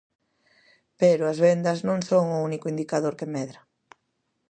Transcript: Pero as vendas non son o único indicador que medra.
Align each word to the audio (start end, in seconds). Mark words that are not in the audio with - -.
Pero 0.99 1.23
as 1.31 1.37
vendas 1.45 1.79
non 1.87 1.99
son 2.09 2.25
o 2.37 2.43
único 2.47 2.71
indicador 2.73 3.13
que 3.19 3.31
medra. 3.35 3.61